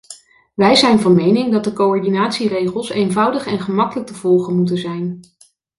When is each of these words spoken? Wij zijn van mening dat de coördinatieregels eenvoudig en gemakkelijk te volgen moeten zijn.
Wij 0.53 0.75
zijn 0.75 0.99
van 0.99 1.15
mening 1.15 1.51
dat 1.51 1.63
de 1.63 1.73
coördinatieregels 1.73 2.89
eenvoudig 2.89 3.45
en 3.47 3.59
gemakkelijk 3.59 4.07
te 4.07 4.13
volgen 4.13 4.55
moeten 4.55 4.77
zijn. 4.77 5.19